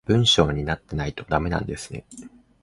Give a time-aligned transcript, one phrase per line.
[0.07, 2.05] 文章になってないとダメなんですね